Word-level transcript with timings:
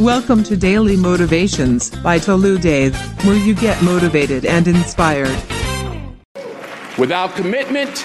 Welcome 0.00 0.42
to 0.44 0.56
Daily 0.56 0.96
Motivations 0.96 1.88
by 1.88 2.18
Tolu 2.18 2.58
Dave, 2.58 2.96
where 3.24 3.36
you 3.36 3.54
get 3.54 3.80
motivated 3.80 4.44
and 4.44 4.66
inspired. 4.66 5.40
Without 6.98 7.36
commitment, 7.36 8.04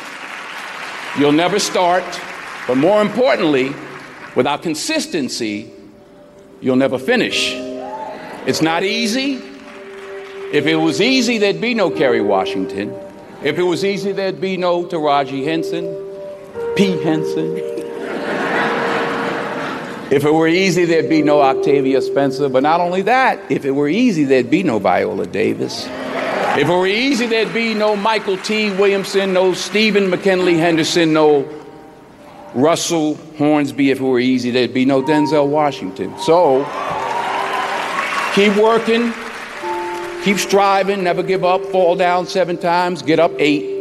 you'll 1.18 1.32
never 1.32 1.58
start. 1.58 2.04
But 2.68 2.78
more 2.78 3.02
importantly, 3.02 3.74
without 4.36 4.62
consistency, 4.62 5.74
you'll 6.62 6.76
never 6.76 7.00
finish. 7.00 7.54
It's 8.46 8.62
not 8.62 8.84
easy. 8.84 9.42
If 10.54 10.68
it 10.68 10.76
was 10.76 11.02
easy, 11.02 11.40
there'd 11.40 11.60
be 11.60 11.74
no 11.74 11.90
Kerry 11.90 12.22
Washington. 12.22 12.94
If 13.42 13.58
it 13.58 13.64
was 13.64 13.84
easy, 13.84 14.12
there'd 14.12 14.40
be 14.40 14.58
no 14.58 14.86
Taraji 14.86 15.44
Henson, 15.44 15.86
P. 16.76 17.02
Henson. 17.02 17.79
If 20.12 20.26
it 20.26 20.34
were 20.34 20.48
easy, 20.48 20.86
there'd 20.86 21.08
be 21.08 21.22
no 21.22 21.42
Octavia 21.42 22.02
Spencer. 22.02 22.50
But 22.50 22.64
not 22.64 22.82
only 22.82 23.04
that, 23.04 23.40
if 23.52 23.64
it 23.64 23.72
were 23.72 23.88
easy, 23.88 24.24
there'd 24.24 24.50
be 24.50 24.64
no 24.64 24.80
Viola 24.80 25.28
Davis. 25.28 25.86
If 25.88 26.68
it 26.68 26.74
were 26.74 26.88
easy, 26.88 27.28
there'd 27.28 27.54
be 27.54 27.76
no 27.76 27.96
Mykelti 27.96 28.76
Williamson, 28.80 29.34
no 29.34 29.54
Stephen 29.54 30.10
McKinley 30.10 30.58
Henderson, 30.58 31.14
no 31.14 31.48
Russell 32.56 33.16
Hornsby. 33.38 33.92
If 33.92 34.00
it 34.00 34.04
were 34.04 34.20
easy, 34.20 34.50
there'd 34.50 34.74
be 34.74 34.84
no 34.84 35.04
Denzel 35.04 35.48
Washington. 35.48 36.18
So 36.18 36.64
keep 38.34 38.56
working, 38.58 39.14
keep 40.24 40.40
striving, 40.40 41.04
never 41.04 41.22
give 41.22 41.46
up, 41.46 41.64
fall 41.66 41.96
down 41.96 42.26
seven 42.26 42.58
times, 42.58 43.04
get 43.04 43.20
up 43.20 43.32
eight. 43.38 43.78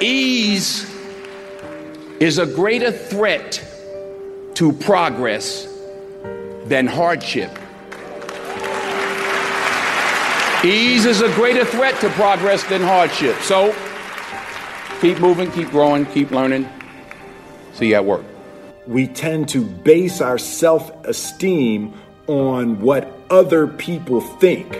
Ease 0.00 0.86
is 2.20 2.38
a 2.38 2.46
greater 2.46 2.90
threat 2.90 3.64
to 4.54 4.72
progress 4.72 5.68
than 6.64 6.86
hardship. 6.86 7.50
Ease 10.64 11.06
is 11.06 11.20
a 11.20 11.32
greater 11.34 11.64
threat 11.64 12.00
to 12.00 12.08
progress 12.10 12.64
than 12.64 12.82
hardship. 12.82 13.36
So 13.42 13.72
keep 15.00 15.20
moving, 15.20 15.52
keep 15.52 15.70
growing, 15.70 16.04
keep 16.06 16.32
learning. 16.32 16.68
See 17.74 17.90
you 17.90 17.94
at 17.94 18.04
work. 18.04 18.24
We 18.88 19.06
tend 19.06 19.48
to 19.50 19.64
base 19.64 20.20
our 20.20 20.38
self 20.38 20.90
esteem 21.04 21.94
on 22.26 22.80
what 22.80 23.08
other 23.30 23.68
people 23.68 24.20
think. 24.20 24.72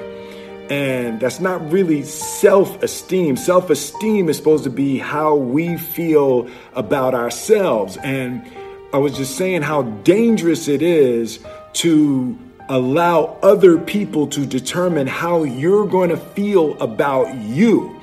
And 0.71 1.19
that's 1.19 1.41
not 1.41 1.73
really 1.73 2.03
self 2.03 2.83
esteem. 2.83 3.37
Self 3.37 3.71
esteem 3.71 4.29
is 4.29 4.37
supposed 4.37 4.65
to 4.65 4.71
be 4.71 4.99
how 4.99 5.35
we 5.35 5.79
feel 5.79 6.49
about 6.75 7.15
ourselves. 7.15 7.97
And 7.99 8.47
I 8.93 8.99
was 8.99 9.17
just 9.17 9.37
saying 9.37 9.63
how 9.63 9.83
dangerous 9.83 10.69
it 10.69 10.83
is 10.83 11.41
to 11.75 12.39
allow 12.69 13.39
other 13.43 13.79
people 13.79 14.27
to 14.27 14.45
determine 14.45 15.07
how 15.07 15.45
you're 15.45 15.87
going 15.87 16.11
to 16.11 16.17
feel 16.17 16.79
about 16.83 17.35
you. 17.37 17.99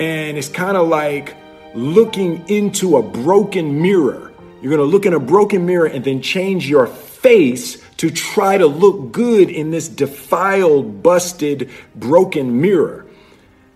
And 0.00 0.38
it's 0.38 0.48
kind 0.48 0.76
of 0.76 0.88
like 0.88 1.36
looking 1.74 2.48
into 2.48 2.96
a 2.96 3.02
broken 3.02 3.82
mirror. 3.82 4.32
You're 4.62 4.70
going 4.70 4.86
to 4.86 4.92
look 4.92 5.06
in 5.06 5.12
a 5.12 5.20
broken 5.20 5.66
mirror 5.66 5.86
and 5.86 6.04
then 6.04 6.22
change 6.22 6.68
your 6.68 6.86
face 6.86 7.82
to 7.98 8.10
try 8.10 8.56
to 8.56 8.66
look 8.66 9.12
good 9.12 9.50
in 9.50 9.70
this 9.70 9.88
defiled, 9.88 11.02
busted, 11.02 11.70
broken 11.96 12.60
mirror. 12.60 13.04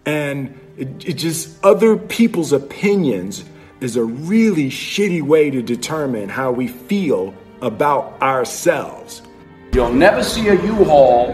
And 0.06 0.58
it, 0.76 1.08
it, 1.08 1.12
just, 1.14 1.62
other 1.64 1.96
people's 1.96 2.52
opinions 2.52 3.44
is 3.80 3.96
a 3.96 4.04
really 4.04 4.70
shitty 4.70 5.22
way 5.22 5.50
to 5.50 5.60
determine 5.60 6.28
how 6.28 6.52
we 6.52 6.68
feel 6.68 7.34
about 7.60 8.20
ourselves. 8.22 9.22
You'll 9.72 9.92
never 9.92 10.22
see 10.22 10.48
a 10.48 10.54
U-Haul 10.54 11.32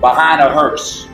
behind 0.00 0.40
a 0.40 0.52
hearse. 0.52 1.08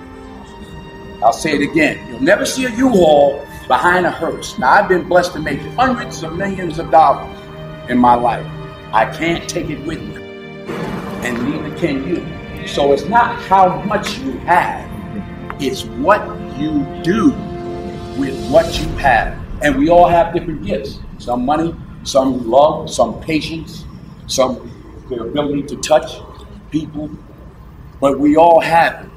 I'll 1.23 1.33
say 1.33 1.55
it 1.55 1.63
again. 1.63 2.07
You'll 2.11 2.23
never 2.23 2.45
see 2.45 2.67
a 2.67 2.71
U-Haul 2.71 3.47
behind 3.69 4.05
a 4.05 4.11
hearse. 4.11 4.59
Now, 4.59 4.73
I've 4.73 4.89
been 4.91 5.09
blessed 5.09 5.33
to 5.33 5.41
make 5.41 5.61
hundreds 5.61 6.23
of 6.23 6.35
millions 6.35 6.79
of 6.79 6.91
dollars 6.91 7.35
in 7.89 7.97
my 7.97 8.15
life. 8.15 8.47
I 8.93 9.07
can't 9.17 9.49
take 9.49 9.71
it 9.71 9.83
with 9.87 10.03
me 10.03 10.24
and 10.69 11.43
neither 11.43 11.77
can 11.79 12.07
you. 12.07 12.67
So 12.67 12.93
it's 12.93 13.05
not 13.05 13.41
how 13.43 13.83
much 13.83 14.19
you 14.19 14.33
have, 14.41 14.91
it's 15.61 15.85
what 15.85 16.23
you 16.59 16.85
do 17.03 17.31
with 18.19 18.51
what 18.51 18.81
you 18.81 18.89
have. 18.97 19.39
And 19.63 19.77
we 19.77 19.89
all 19.89 20.09
have 20.09 20.35
different 20.35 20.65
gifts 20.65 20.99
some 21.19 21.45
money, 21.45 21.75
some 22.03 22.51
love, 22.51 22.91
some 22.91 23.21
patience, 23.21 23.85
some 24.27 24.71
the 25.09 25.23
ability 25.23 25.63
to 25.63 25.77
touch 25.77 26.21
people. 26.71 27.11
But 28.01 28.19
we 28.19 28.37
all 28.37 28.61
have 28.61 29.05
it. 29.07 29.11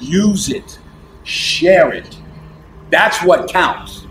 Use 0.00 0.48
it, 0.48 0.78
share 1.24 1.92
it. 1.92 2.18
That's 2.90 3.22
what 3.22 3.48
counts. 3.48 4.06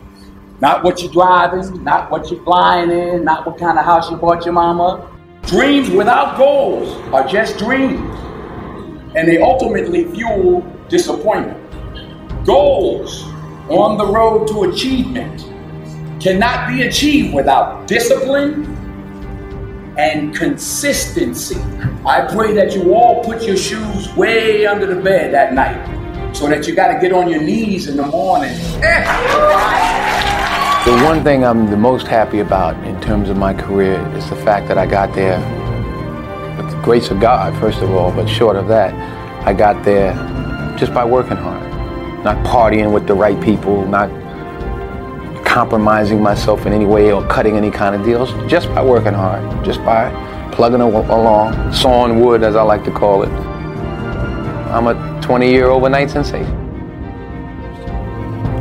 Not 0.62 0.84
what 0.84 1.02
you're 1.02 1.12
driving, 1.12 1.84
not 1.84 2.10
what 2.10 2.32
you're 2.32 2.44
flying 2.44 2.90
in, 2.90 3.24
not 3.26 3.46
what 3.46 3.58
kind 3.58 3.78
of 3.78 3.86
house 3.86 4.10
you 4.10 4.18
bought 4.18 4.46
your 4.46 4.54
mama, 4.54 5.10
Dreams 5.48 5.92
without 5.92 6.38
goals 6.38 6.92
are 7.14 7.28
just 7.28 7.60
dreams, 7.60 8.20
and 9.16 9.28
they 9.28 9.40
ultimately 9.40 10.06
fuel 10.12 10.62
disappointment. 10.90 11.62
Goals 12.46 13.26
on 13.70 14.00
the 14.00 14.08
road 14.08 14.48
to 14.48 14.64
achievement 14.64 15.46
cannot 16.20 16.68
be 16.68 16.82
achieved 16.82 17.32
without 17.32 17.88
discipline 17.88 18.66
and 20.00 20.36
consistency. 20.36 21.62
I 22.08 22.28
pray 22.34 22.54
that 22.54 22.74
you 22.74 22.96
all 22.96 23.24
put 23.24 23.44
your 23.44 23.58
shoes 23.58 24.12
way 24.16 24.66
under 24.66 24.88
the 24.88 25.00
bed 25.00 25.32
that 25.36 25.54
night 25.54 26.36
so 26.36 26.48
that 26.48 26.68
you 26.68 26.74
got 26.74 26.92
to 26.92 27.00
get 27.00 27.14
on 27.14 27.30
your 27.30 27.42
knees 27.42 27.88
in 27.88 27.98
the 27.98 28.08
morning. 28.08 28.58
The 30.86 31.04
one 31.04 31.24
thing 31.24 31.44
I'm 31.44 31.68
the 31.72 31.78
most 31.78 32.06
happy 32.06 32.42
about 32.42 32.76
in 32.86 33.02
terms 33.02 33.30
of 33.32 33.38
my 33.38 33.56
career 33.56 34.00
is 34.16 34.30
the 34.30 34.36
fact 34.36 34.68
that 34.68 34.78
I 34.78 34.86
got 34.86 35.16
there 35.16 35.40
with 36.58 36.70
the 36.70 36.80
grace 36.84 37.10
of 37.10 37.20
God, 37.20 37.60
first 37.60 37.80
of 37.80 37.90
all, 37.90 38.12
but 38.12 38.28
short 38.28 38.56
of 38.56 38.68
that, 38.68 38.94
I 39.48 39.52
got 39.52 39.84
there 39.84 40.14
just 40.78 40.94
by 40.94 41.04
working 41.04 41.38
hard, 41.38 41.64
not 42.24 42.38
partying 42.46 42.94
with 42.94 43.08
the 43.08 43.16
right 43.16 43.42
people, 43.42 43.84
not 43.88 44.12
compromising 45.44 46.22
myself 46.22 46.68
in 46.68 46.72
any 46.72 46.86
way 46.86 47.12
or 47.12 47.26
cutting 47.30 47.58
any 47.58 47.72
kind 47.72 47.96
of 47.96 48.06
deals, 48.06 48.32
just 48.48 48.68
by 48.68 48.84
working 48.84 49.14
hard, 49.14 49.66
just 49.66 49.84
by 49.84 50.12
plugging 50.52 50.82
along, 50.82 51.74
sawing 51.74 52.22
wood, 52.22 52.44
as 52.44 52.56
I 52.56 52.62
like 52.62 52.84
to 52.84 52.92
call 52.92 53.24
it. 53.24 53.32
I'm 54.70 54.86
a 54.86 55.20
20 55.24 55.50
year 55.50 55.66
overnight 55.66 56.12
sensation. 56.12 56.56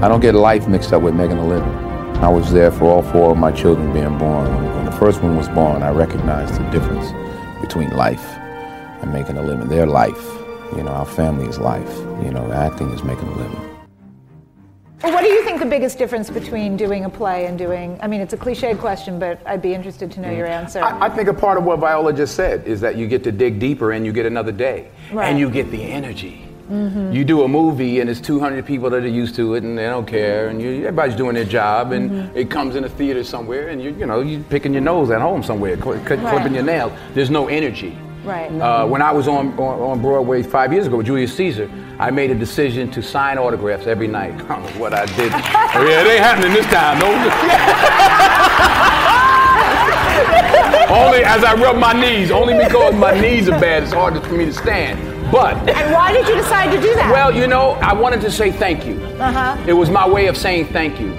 I 0.03 0.09
don't 0.09 0.21
get 0.21 0.35
life 0.35 0.67
mixed 0.67 0.95
up 0.95 1.03
with 1.03 1.15
making 1.15 1.37
a 1.37 1.47
living. 1.47 1.84
I 2.25 2.29
was 2.29 2.51
there 2.51 2.71
for 2.71 2.87
all 2.87 3.03
four 3.03 3.33
of 3.33 3.37
my 3.37 3.53
children 3.53 3.93
being 3.93 4.17
born. 4.17 4.47
When 4.77 4.87
the 4.87 4.93
first 4.93 5.23
one 5.23 5.37
was 5.37 5.47
born, 5.51 5.83
I 5.83 5.91
recognized 5.91 6.55
the 6.55 6.67
difference 6.71 7.12
between 7.61 7.91
life 7.91 8.25
and 9.03 9.12
making 9.12 9.37
a 9.37 9.43
living. 9.43 9.69
Their 9.69 9.85
life, 9.85 10.25
you 10.75 10.85
know, 10.85 10.93
our 10.93 11.05
family 11.05 11.47
is 11.47 11.59
life. 11.59 11.95
You 12.25 12.31
know, 12.31 12.51
acting 12.51 12.89
is 12.93 13.05
making 13.05 13.29
a 13.29 13.37
living. 13.37 13.61
What 15.03 15.21
do 15.21 15.29
you 15.29 15.45
think 15.45 15.61
the 15.61 15.67
biggest 15.67 15.99
difference 15.99 16.31
between 16.31 16.79
doing 16.79 17.05
a 17.05 17.11
play 17.11 17.45
and 17.45 17.59
doing? 17.59 17.99
I 18.01 18.07
mean, 18.07 18.23
it's 18.23 18.33
a 18.33 18.39
cliched 18.39 18.79
question, 18.79 19.19
but 19.19 19.43
I'd 19.45 19.61
be 19.61 19.75
interested 19.75 20.11
to 20.12 20.21
know 20.21 20.31
your 20.31 20.47
mm-hmm. 20.47 20.65
answer. 20.65 20.83
I, 20.83 21.05
I 21.05 21.09
think 21.11 21.29
a 21.29 21.35
part 21.35 21.59
of 21.59 21.65
what 21.65 21.79
Viola 21.79 22.15
just 22.15 22.37
said 22.37 22.67
is 22.67 22.81
that 22.81 22.97
you 22.97 23.06
get 23.06 23.23
to 23.25 23.33
dig 23.33 23.59
deeper 23.59 23.93
and 23.93 24.06
you 24.06 24.15
get 24.15 24.25
another 24.25 24.53
day, 24.53 24.89
Right. 25.12 25.29
and 25.29 25.39
you 25.39 25.51
get 25.51 25.71
the 25.71 25.83
energy. 25.83 26.44
Mm-hmm. 26.70 27.12
You 27.12 27.25
do 27.25 27.42
a 27.42 27.48
movie 27.48 28.00
and 28.00 28.08
it's 28.08 28.20
200 28.20 28.64
people 28.64 28.88
that 28.91 29.02
are 29.02 29.06
used 29.06 29.34
to 29.36 29.54
it 29.54 29.64
and 29.64 29.76
they 29.76 29.84
don't 29.84 30.06
care 30.06 30.48
and 30.48 30.62
you, 30.62 30.78
everybody's 30.78 31.14
doing 31.14 31.34
their 31.34 31.44
job 31.44 31.92
and 31.92 32.10
mm-hmm. 32.10 32.36
it 32.36 32.50
comes 32.50 32.75
in 32.75 32.84
a 32.84 32.88
theater 32.88 33.22
somewhere 33.22 33.69
and 33.69 33.82
you 33.82 33.91
you 33.91 34.06
know 34.06 34.22
you 34.22 34.42
picking 34.48 34.72
your 34.72 34.80
nose 34.80 35.10
at 35.10 35.20
home 35.20 35.42
somewhere, 35.42 35.76
cl- 35.76 36.02
cl- 36.06 36.20
Right. 36.20 36.32
clipping 36.32 36.55
your 36.55 36.62
nails. 36.62 36.93
There's 37.12 37.28
no 37.28 37.49
energy. 37.49 37.99
Right. 38.25 38.46
Uh, 38.46 38.52
mm-hmm. 38.52 38.90
when 38.90 39.02
I 39.02 39.12
was 39.12 39.28
on, 39.28 39.49
on 39.58 39.81
on 39.81 40.00
Broadway 40.00 40.43
five 40.43 40.72
years 40.72 40.87
ago 40.87 40.96
with 40.96 41.06
Julius 41.06 41.37
Caesar, 41.37 41.70
I 41.99 42.11
made 42.11 42.31
a 42.31 42.34
decision 42.34 42.90
to 42.93 43.02
sign 43.02 43.37
autographs 43.37 43.87
every 43.87 44.08
night. 44.08 44.32
I 44.34 44.38
don't 44.49 44.62
know 44.62 44.81
what 44.81 44.94
I 44.94 45.05
did. 45.05 45.32
oh, 45.32 45.38
yeah, 45.87 46.00
it 46.00 46.06
ain't 46.06 46.25
happening 46.25 46.55
this 46.55 46.67
time. 46.67 46.99
No. 46.99 47.06
only 50.94 51.25
as 51.25 51.44
I 51.44 51.55
rub 51.55 51.76
my 51.76 51.93
knees. 51.93 52.31
Only 52.31 52.56
because 52.56 52.94
my 52.94 53.20
knees 53.20 53.49
are 53.49 53.60
bad. 53.60 53.82
It's 53.82 53.93
hard 53.93 54.22
for 54.22 54.32
me 54.32 54.46
to 54.46 54.52
stand. 54.52 55.13
But 55.34 55.56
and 55.69 55.92
why 55.92 56.12
did 56.12 56.28
you 56.28 56.36
decide 56.36 56.70
to 56.70 56.81
do 56.81 56.94
that? 56.94 57.10
well, 57.12 57.34
you 57.34 57.48
know, 57.48 57.70
I 57.82 57.92
wanted 57.92 58.20
to 58.20 58.31
say 58.31 58.52
thank 58.52 58.86
you. 58.86 59.00
uh-huh. 59.19 59.64
It 59.66 59.72
was 59.72 59.90
my 59.90 60.08
way 60.08 60.26
of 60.28 60.36
saying 60.36 60.66
thank 60.66 61.00
you. 61.00 61.12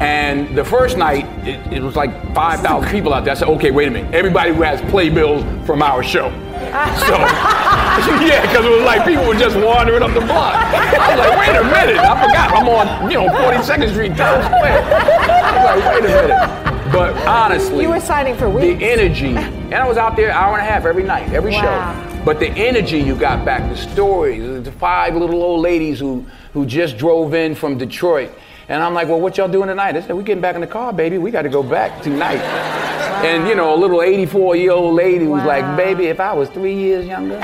And 0.00 0.56
the 0.56 0.64
first 0.64 0.96
night, 0.96 1.24
it, 1.46 1.60
it 1.74 1.80
was 1.82 1.94
like 1.94 2.10
5,000 2.34 2.90
people 2.90 3.14
out 3.14 3.24
there. 3.24 3.32
I 3.32 3.36
said, 3.36 3.48
okay, 3.48 3.70
wait 3.70 3.86
a 3.86 3.90
minute. 3.92 4.12
Everybody 4.14 4.52
who 4.52 4.62
has 4.62 4.80
playbills 4.90 5.44
from 5.66 5.82
our 5.82 6.02
show. 6.02 6.30
So, 6.60 7.16
yeah, 8.26 8.42
because 8.42 8.64
it 8.64 8.70
was 8.70 8.82
like 8.84 9.04
people 9.04 9.26
were 9.26 9.34
just 9.34 9.56
wandering 9.56 10.02
up 10.02 10.12
the 10.14 10.20
block. 10.20 10.54
I 10.54 11.10
was 11.10 11.18
like, 11.18 11.38
wait 11.38 11.56
a 11.56 11.64
minute. 11.64 11.98
I 11.98 12.14
forgot. 12.22 12.50
I'm 12.52 12.68
on, 12.68 13.10
you 13.10 13.18
know, 13.18 13.28
42nd 13.28 13.90
Street, 13.90 14.16
Times 14.16 14.44
Square. 14.46 14.82
I 14.84 15.74
was 15.74 15.84
like, 15.84 16.02
wait 16.02 16.04
a 16.04 16.14
minute. 16.22 16.92
But 16.92 17.16
honestly, 17.26 17.82
You 17.84 17.90
were 17.90 18.00
signing 18.00 18.36
for 18.36 18.48
weeks. 18.48 18.78
The 18.80 18.90
energy, 18.90 19.28
and 19.36 19.74
I 19.74 19.86
was 19.88 19.96
out 19.96 20.16
there 20.16 20.30
hour 20.32 20.56
and 20.58 20.66
a 20.66 20.70
half 20.70 20.84
every 20.84 21.02
night, 21.02 21.32
every 21.32 21.52
Wow. 21.52 21.60
show. 22.04 22.09
But 22.24 22.38
the 22.38 22.50
energy 22.50 22.98
you 22.98 23.16
got 23.16 23.44
back, 23.44 23.68
the 23.70 23.76
stories, 23.76 24.62
the 24.62 24.72
five 24.72 25.16
little 25.16 25.42
old 25.42 25.62
ladies 25.62 25.98
who 25.98 26.26
who 26.52 26.66
just 26.66 26.98
drove 26.98 27.32
in 27.34 27.54
from 27.54 27.78
Detroit. 27.78 28.30
And 28.68 28.82
I'm 28.82 28.94
like, 28.94 29.08
well, 29.08 29.20
what 29.20 29.36
y'all 29.36 29.48
doing 29.48 29.68
tonight? 29.68 29.92
They 29.92 30.02
said, 30.02 30.14
we 30.14 30.22
getting 30.22 30.40
back 30.42 30.54
in 30.54 30.60
the 30.60 30.66
car, 30.66 30.92
baby. 30.92 31.18
We 31.18 31.30
got 31.30 31.42
to 31.42 31.48
go 31.48 31.62
back 31.62 32.02
tonight. 32.02 32.40
And 33.24 33.48
you 33.48 33.54
know, 33.54 33.74
a 33.74 33.78
little 33.78 34.02
84 34.02 34.56
year 34.56 34.72
old 34.72 34.94
lady 34.94 35.26
was 35.26 35.44
like, 35.44 35.76
baby, 35.76 36.06
if 36.06 36.20
I 36.20 36.32
was 36.32 36.48
three 36.50 36.74
years 36.74 37.06
younger. 37.06 37.40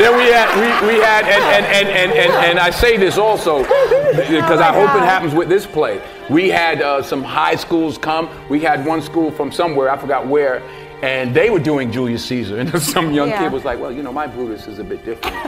Then 0.00 0.16
we 0.16 0.32
had, 0.32 0.48
we, 0.56 0.94
we 0.94 0.98
had, 0.98 1.26
and, 1.26 1.44
and, 1.44 1.66
and, 1.66 1.88
and, 1.88 2.12
and, 2.12 2.32
and 2.50 2.58
I 2.58 2.70
say 2.70 2.96
this 2.96 3.18
also 3.18 3.58
because 3.64 4.58
I 4.58 4.72
hope 4.72 4.94
it 4.96 5.04
happens 5.04 5.34
with 5.34 5.50
this 5.50 5.66
play. 5.66 6.00
We 6.30 6.48
had 6.48 6.80
uh, 6.80 7.02
some 7.02 7.22
high 7.22 7.54
schools 7.56 7.98
come. 7.98 8.30
We 8.48 8.60
had 8.60 8.86
one 8.86 9.02
school 9.02 9.30
from 9.30 9.52
somewhere, 9.52 9.90
I 9.90 9.98
forgot 9.98 10.26
where, 10.26 10.62
and 11.02 11.34
they 11.34 11.50
were 11.50 11.58
doing 11.58 11.92
Julius 11.92 12.24
Caesar. 12.24 12.56
And 12.60 12.82
some 12.82 13.12
young 13.12 13.28
Yeah. 13.28 13.42
kid 13.42 13.52
was 13.52 13.64
like, 13.66 13.78
well, 13.78 13.92
you 13.92 14.02
know, 14.02 14.12
my 14.12 14.26
Brutus 14.26 14.66
is 14.66 14.78
a 14.78 14.84
bit 14.84 15.04
different. 15.04 15.36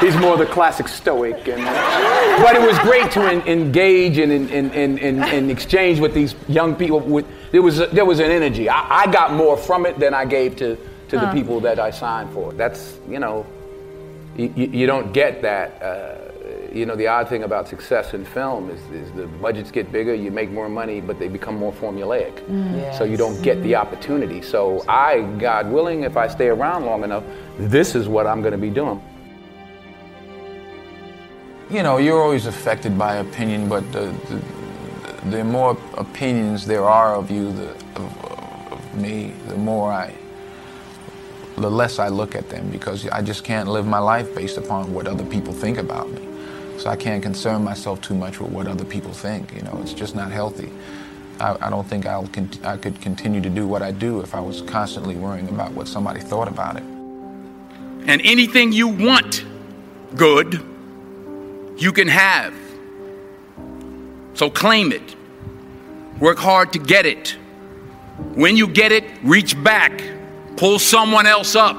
He's 0.00 0.14
more 0.16 0.36
the 0.36 0.44
classic 0.44 0.88
stoic. 0.88 1.48
And, 1.48 1.64
but 2.42 2.54
it 2.54 2.60
was 2.60 2.78
great 2.80 3.10
to 3.12 3.22
en- 3.22 3.40
engage 3.48 4.18
and, 4.18 4.30
and, 4.30 4.50
and, 4.74 5.00
and 5.24 5.50
exchange 5.50 6.00
with 6.00 6.12
these 6.12 6.34
young 6.48 6.74
people. 6.76 7.00
With, 7.00 7.24
there, 7.50 7.62
was 7.62 7.78
there 7.78 8.04
was 8.04 8.20
an 8.20 8.30
energy. 8.30 8.68
I, 8.68 9.04
I 9.04 9.10
got 9.10 9.32
more 9.32 9.56
from 9.56 9.86
it 9.86 9.98
than 9.98 10.12
I 10.12 10.26
gave 10.26 10.54
to, 10.56 10.76
to 11.08 11.18
the 11.18 11.30
people 11.32 11.60
that 11.60 11.78
I 11.78 11.90
signed 11.90 12.30
for. 12.32 12.52
That's, 12.52 12.98
you 13.08 13.18
know, 13.18 13.46
you, 14.36 14.52
you 14.56 14.66
you 14.80 14.86
don't 14.86 15.12
get 15.12 15.42
that. 15.42 15.82
Uh, 15.82 16.16
you 16.72 16.84
know, 16.84 16.96
the 16.96 17.06
odd 17.06 17.28
thing 17.28 17.42
about 17.44 17.68
success 17.68 18.12
in 18.12 18.24
film 18.24 18.68
is, 18.70 18.80
is 18.92 19.10
the 19.12 19.26
budgets 19.26 19.70
get 19.70 19.90
bigger, 19.90 20.14
you 20.14 20.30
make 20.30 20.50
more 20.50 20.68
money, 20.68 21.00
but 21.00 21.18
they 21.18 21.28
become 21.28 21.56
more 21.56 21.72
formulaic. 21.72 22.34
So 22.98 23.04
you 23.04 23.16
don't 23.16 23.40
get 23.42 23.62
the 23.62 23.76
opportunity. 23.76 24.42
So 24.42 24.84
I, 24.88 25.22
God 25.38 25.70
willing, 25.70 26.02
if 26.02 26.16
I 26.18 26.28
stay 26.28 26.48
around 26.48 26.84
long 26.84 27.02
enough, 27.04 27.24
this 27.58 27.94
is 27.94 28.08
what 28.08 28.26
I'm 28.26 28.42
going 28.42 28.52
to 28.52 28.58
be 28.58 28.70
doing. 28.70 29.00
you 31.70 31.82
know, 31.82 31.98
you're 31.98 32.22
always 32.22 32.46
affected 32.46 32.98
by 32.98 33.16
opinion, 33.16 33.68
but 33.68 33.90
the, 33.92 34.14
the, 34.28 35.30
the 35.30 35.44
more 35.44 35.76
opinions 35.96 36.66
there 36.66 36.84
are 36.84 37.14
of 37.16 37.30
you, 37.30 37.52
the, 37.52 37.70
of, 37.96 38.72
of 38.72 38.94
me, 38.96 39.32
the 39.48 39.56
more 39.56 39.92
I, 39.92 40.14
the 41.56 41.70
less 41.70 41.98
I 41.98 42.08
look 42.08 42.34
at 42.34 42.48
them 42.50 42.70
because 42.70 43.08
I 43.08 43.22
just 43.22 43.44
can't 43.44 43.68
live 43.68 43.86
my 43.86 43.98
life 43.98 44.34
based 44.34 44.58
upon 44.58 44.92
what 44.92 45.06
other 45.06 45.24
people 45.24 45.52
think 45.52 45.78
about 45.78 46.10
me. 46.10 46.26
So 46.78 46.90
I 46.90 46.96
can't 46.96 47.22
concern 47.22 47.64
myself 47.64 48.02
too 48.02 48.14
much 48.14 48.38
with 48.38 48.50
what 48.50 48.66
other 48.66 48.84
people 48.84 49.12
think. 49.12 49.54
You 49.54 49.62
know, 49.62 49.78
it's 49.82 49.94
just 49.94 50.14
not 50.14 50.30
healthy. 50.30 50.70
I, 51.40 51.56
I 51.66 51.70
don't 51.70 51.86
think 51.86 52.06
I'll 52.06 52.28
con- 52.28 52.50
I 52.62 52.76
could 52.76 53.00
continue 53.00 53.40
to 53.40 53.48
do 53.48 53.66
what 53.66 53.82
I 53.82 53.92
do 53.92 54.20
if 54.20 54.34
I 54.34 54.40
was 54.40 54.60
constantly 54.62 55.16
worrying 55.16 55.48
about 55.48 55.72
what 55.72 55.88
somebody 55.88 56.20
thought 56.20 56.48
about 56.48 56.76
it. 56.76 56.82
And 56.82 58.20
anything 58.22 58.72
you 58.72 58.88
want 58.88 59.44
good, 60.14 60.62
you 61.76 61.92
can 61.92 62.08
have. 62.08 62.54
So 64.34 64.50
claim 64.50 64.92
it. 64.92 65.16
Work 66.20 66.38
hard 66.38 66.72
to 66.74 66.78
get 66.78 67.06
it. 67.06 67.36
When 68.34 68.56
you 68.56 68.66
get 68.66 68.92
it, 68.92 69.04
reach 69.22 69.62
back. 69.62 70.15
Pull 70.56 70.78
someone 70.78 71.26
else 71.26 71.54
up. 71.54 71.76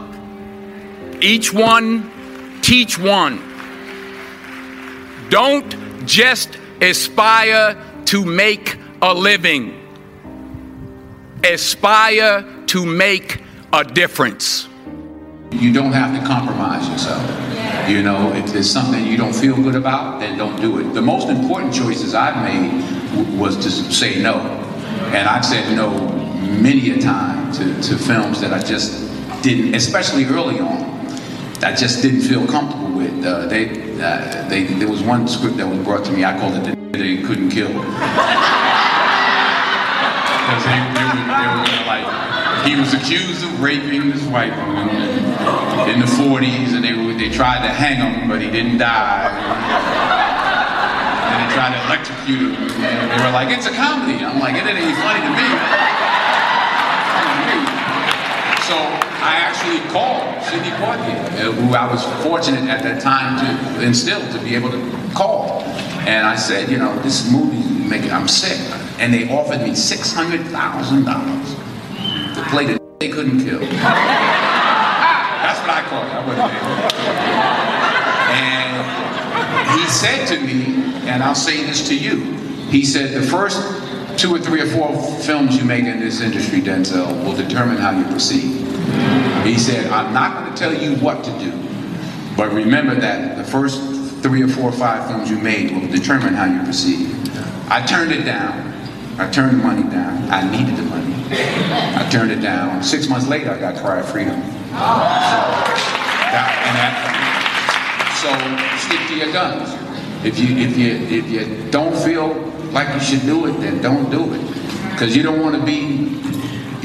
Each 1.20 1.52
one, 1.52 2.12
teach 2.62 3.00
one. 3.00 3.42
Don't 5.30 6.06
just 6.06 6.58
aspire 6.80 7.76
to 8.06 8.24
make 8.24 8.78
a 9.02 9.14
living. 9.14 9.74
Aspire 11.44 12.46
to 12.68 12.86
make 12.86 13.42
a 13.74 13.84
difference. 13.84 14.68
You 15.52 15.74
don't 15.74 15.94
have 15.94 16.20
to 16.20 16.26
compromise 16.28 16.88
yourself. 16.88 17.90
You 17.90 18.04
know, 18.04 18.34
if 18.34 18.54
there's 18.54 18.70
something 18.70 19.06
you 19.08 19.18
don't 19.18 19.34
feel 19.34 19.56
good 19.56 19.76
about, 19.76 20.20
then 20.20 20.38
don't 20.38 20.60
do 20.62 20.80
it. 20.80 20.94
The 20.94 21.02
most 21.02 21.30
important 21.30 21.74
choices 21.74 22.14
I've 22.14 22.44
made 22.44 22.82
w- 23.16 23.40
was 23.40 23.56
to 23.58 23.72
say 23.72 24.22
no. 24.22 24.36
And 25.14 25.28
I've 25.28 25.46
said 25.46 25.76
no 25.76 26.17
many 26.38 26.92
a 26.92 27.02
time 27.02 27.52
to, 27.54 27.82
to 27.82 27.98
films 27.98 28.42
that 28.42 28.54
I 28.54 28.60
just 28.60 29.08
didn't, 29.42 29.76
especially 29.76 30.26
early 30.26 30.60
on, 30.60 30.98
I 31.64 31.74
just 31.76 32.02
didn't 32.02 32.22
feel 32.22 32.46
comfortable 32.48 32.92
with. 32.92 33.26
Uh, 33.26 33.48
they, 33.48 33.70
uh, 34.00 34.48
they, 34.48 34.64
there 34.66 34.90
was 34.90 35.02
one 35.02 35.28
script 35.28 35.58
that 35.58 35.68
was 35.68 35.80
brought 35.80 36.06
to 36.06 36.12
me, 36.12 36.24
I 36.24 36.38
called 36.40 36.56
it 36.56 36.64
The 36.64 36.98
They 36.98 37.22
Couldn't 37.24 37.50
Kill. 37.50 37.68
Because 37.68 37.84
they, 40.64 40.80
they, 40.94 41.04
were, 41.04 41.28
they 41.28 41.48
were 41.50 41.64
gonna 41.66 41.86
like, 41.88 42.06
he 42.68 42.76
was 42.80 42.94
accused 42.94 43.44
of 43.44 43.62
raping 43.62 44.10
this 44.10 44.24
white 44.28 44.56
woman 44.56 44.90
in 45.90 46.00
the 46.00 46.06
40s, 46.06 46.76
and 46.76 46.84
they 46.84 46.94
they 47.18 47.30
tried 47.30 47.66
to 47.66 47.74
hang 47.74 47.98
him, 47.98 48.30
but 48.30 48.42
he 48.42 48.50
didn't 48.50 48.78
die. 48.78 49.28
And 51.28 51.38
they 51.42 51.50
tried 51.56 51.74
to 51.74 51.82
electrocute 51.90 52.54
him. 52.54 52.70
And 52.86 53.12
they 53.12 53.20
were 53.26 53.32
like, 53.32 53.50
it's 53.50 53.66
a 53.66 53.74
comedy. 53.74 54.24
I'm 54.24 54.40
like, 54.40 54.56
it 54.56 54.64
ain't 54.64 54.98
funny 55.02 55.22
to 55.26 55.32
me. 55.34 55.48
Funny 57.18 57.44
to 57.50 57.58
me. 57.58 57.68
So 58.70 58.78
I 59.28 59.36
actually 59.44 59.84
called 59.92 60.24
Sidney 60.42 60.72
Poitier, 60.80 61.20
uh, 61.36 61.52
who 61.52 61.76
I 61.76 61.84
was 61.92 62.08
fortunate 62.24 62.64
at 62.70 62.82
that 62.84 63.02
time 63.02 63.38
to 63.44 63.48
instill 63.86 64.22
to 64.32 64.40
be 64.40 64.56
able 64.56 64.72
to 64.72 64.80
call. 65.14 65.64
And 66.08 66.26
I 66.26 66.38
said, 66.38 66.72
you 66.72 66.78
know, 66.78 66.98
this 67.02 67.30
movie, 67.30 67.62
making, 67.86 68.12
I'm 68.12 68.30
sick. 68.30 68.58
And 69.00 69.14
they 69.14 69.30
offered 69.30 69.60
me 69.60 69.72
$600,000 69.72 72.36
to 72.36 72.42
play 72.50 72.68
the 72.68 72.80
they 73.00 73.10
couldn't 73.10 73.44
kill. 73.44 73.60
That's 75.44 75.60
what 75.60 75.72
I 75.72 75.82
call 75.90 76.04
it. 76.04 76.14
I 76.14 76.26
wasn't 76.26 76.48
there. 76.48 76.62
And 78.32 78.88
he 79.78 79.86
said 79.92 80.26
to 80.28 80.40
me, 80.40 80.64
and 81.10 81.22
I'll 81.22 81.36
say 81.36 81.66
this 81.66 81.86
to 81.90 81.98
you, 81.98 82.24
he 82.70 82.86
said, 82.86 83.14
the 83.14 83.22
first 83.28 83.60
two 84.18 84.36
or 84.36 84.40
three 84.40 84.62
or 84.62 84.66
four 84.66 84.96
films 85.22 85.56
you 85.56 85.64
make 85.64 85.86
in 85.86 86.00
this 86.00 86.22
industry, 86.22 86.60
Denzel, 86.60 87.24
will 87.24 87.36
determine 87.36 87.78
how 87.78 87.92
you 87.92 88.04
proceed. 88.06 88.66
He 89.46 89.60
said, 89.60 89.88
I'm 89.92 90.14
not 90.14 90.34
going 90.34 90.54
to 90.54 90.58
tell 90.60 90.74
you 90.74 90.96
what 90.96 91.24
to 91.24 91.32
do, 91.40 91.52
but 92.36 92.52
remember 92.52 92.96
that 92.96 93.38
the 93.38 93.44
first 93.44 93.80
three 94.24 94.42
or 94.42 94.48
four 94.48 94.70
or 94.70 94.72
five 94.74 95.08
films 95.08 95.30
you 95.30 95.38
made 95.38 95.72
will 95.72 95.88
determine 95.88 96.34
how 96.34 96.46
you 96.46 96.64
proceed. 96.64 97.14
I 97.70 97.86
turned 97.86 98.12
it 98.12 98.24
down. 98.24 98.74
I 99.20 99.30
turned 99.30 99.60
the 99.60 99.64
money 99.64 99.84
down. 99.84 100.30
I 100.30 100.50
needed 100.50 100.76
the 100.76 100.84
money. 100.84 101.14
I 101.30 102.08
turned 102.10 102.32
it 102.32 102.42
down. 102.42 102.84
Six 102.84 103.08
months 103.08 103.28
later, 103.28 103.52
I 103.52 103.60
got 103.60 103.76
Cry 103.84 104.02
Freedom. 104.02 104.42
So, 104.42 104.78
that, 106.34 106.50
that, 106.74 107.18
so 108.22 108.30
stick 108.88 109.08
to 109.08 109.16
your 109.16 109.32
guns. 109.32 109.74
If 110.26 110.40
you 110.40 110.58
if 110.58 110.78
you 110.78 110.94
if 110.94 111.30
you 111.30 111.72
don't 111.72 111.96
feel 111.96 112.34
like 112.78 112.94
you 112.94 113.00
should 113.00 113.26
do 113.26 113.48
it, 113.48 113.54
then 113.60 113.82
don't 113.82 114.12
do 114.12 114.32
it. 114.36 114.42
Because 114.92 115.16
you 115.18 115.24
don't 115.24 115.42
want 115.42 115.56
to 115.56 115.66
be, 115.66 116.14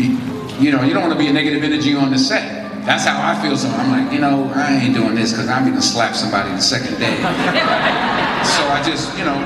you, 0.01 0.17
you 0.59 0.73
know, 0.73 0.83
you 0.83 0.95
don't 0.95 1.03
want 1.03 1.13
to 1.13 1.19
be 1.19 1.29
a 1.29 1.33
negative 1.33 1.63
energy 1.63 1.95
on 1.95 2.11
the 2.11 2.19
set. 2.19 2.63
That's 2.87 3.05
how 3.05 3.21
I 3.21 3.41
feel. 3.43 3.57
So 3.59 3.69
I'm 3.69 3.91
like, 3.91 4.11
you 4.13 4.19
know, 4.19 4.51
I 4.55 4.73
ain't 4.73 4.95
doing 4.95 5.15
this 5.15 5.33
because 5.33 5.49
I'm 5.49 5.67
gonna 5.69 5.83
slap 5.83 6.17
somebody 6.17 6.51
the 6.51 6.61
second 6.61 6.99
day. 6.99 7.17
so 8.57 8.63
I 8.73 8.83
just, 8.85 9.17
you 9.19 9.25
know, 9.25 9.37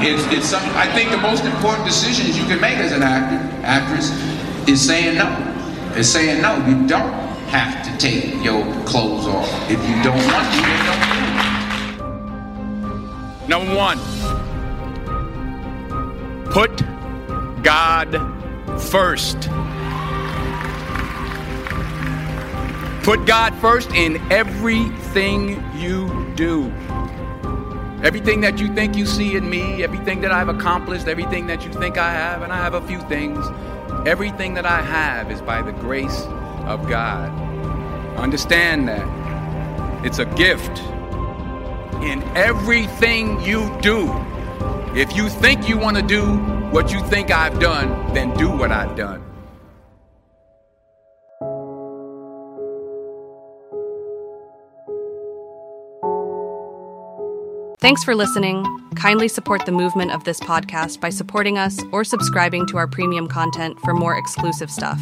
it's 0.00 0.24
it's 0.32 0.48
some. 0.48 0.62
I 0.74 0.90
think 0.94 1.10
the 1.10 1.18
most 1.18 1.44
important 1.44 1.86
decisions 1.86 2.38
you 2.38 2.46
can 2.46 2.60
make 2.60 2.78
as 2.78 2.92
an 2.92 3.02
actor, 3.02 3.38
actress, 3.64 4.10
is 4.66 4.80
saying 4.80 5.18
no. 5.18 5.28
Is 5.96 6.10
saying 6.10 6.40
no. 6.40 6.56
You 6.66 6.86
don't 6.88 7.12
have 7.52 7.84
to 7.84 7.96
take 7.98 8.42
your 8.42 8.64
clothes 8.84 9.26
off 9.26 9.48
if 9.70 9.78
you 9.88 10.02
don't 10.02 10.16
want 10.32 10.46
to. 10.54 10.62
Don't. 10.88 12.08
Number 13.48 13.74
one, 13.74 13.98
put 16.50 16.82
God 17.62 18.10
first. 18.80 19.48
Put 23.02 23.26
God 23.26 23.54
first 23.56 23.90
in 23.92 24.20
everything 24.30 25.62
you 25.76 26.32
do. 26.34 26.72
Everything 28.02 28.40
that 28.42 28.58
you 28.58 28.72
think 28.74 28.96
you 28.96 29.06
see 29.06 29.36
in 29.36 29.48
me, 29.48 29.82
everything 29.82 30.20
that 30.20 30.30
I've 30.30 30.48
accomplished, 30.48 31.08
everything 31.08 31.46
that 31.48 31.64
you 31.64 31.72
think 31.72 31.98
I 31.98 32.12
have, 32.12 32.42
and 32.42 32.52
I 32.52 32.56
have 32.56 32.74
a 32.74 32.86
few 32.86 33.00
things, 33.02 33.44
everything 34.06 34.54
that 34.54 34.66
I 34.66 34.82
have 34.82 35.30
is 35.30 35.40
by 35.42 35.62
the 35.62 35.72
grace 35.72 36.22
of 36.66 36.88
God. 36.88 37.30
Understand 38.18 38.88
that. 38.88 40.04
It's 40.04 40.18
a 40.18 40.26
gift 40.26 40.78
in 42.02 42.22
everything 42.36 43.40
you 43.40 43.76
do. 43.80 44.06
If 44.98 45.14
you 45.14 45.28
think 45.28 45.68
you 45.68 45.78
want 45.78 45.96
to 45.96 46.02
do 46.02 46.24
what 46.72 46.92
you 46.92 47.00
think 47.06 47.30
I've 47.30 47.60
done, 47.60 48.12
then 48.14 48.34
do 48.34 48.50
what 48.50 48.72
I've 48.72 48.96
done. 48.96 49.22
Thanks 57.78 58.02
for 58.02 58.16
listening. 58.16 58.66
Kindly 58.96 59.28
support 59.28 59.64
the 59.66 59.70
movement 59.70 60.10
of 60.10 60.24
this 60.24 60.40
podcast 60.40 61.00
by 61.00 61.10
supporting 61.10 61.58
us 61.58 61.78
or 61.92 62.02
subscribing 62.02 62.66
to 62.66 62.76
our 62.76 62.88
premium 62.88 63.28
content 63.28 63.78
for 63.84 63.94
more 63.94 64.18
exclusive 64.18 64.68
stuff. 64.68 65.00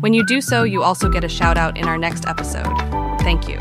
When 0.00 0.14
you 0.14 0.24
do 0.24 0.40
so, 0.40 0.62
you 0.62 0.82
also 0.82 1.10
get 1.10 1.22
a 1.22 1.28
shout 1.28 1.58
out 1.58 1.76
in 1.76 1.84
our 1.84 1.98
next 1.98 2.26
episode. 2.26 2.74
Thank 3.20 3.46
you. 3.46 3.58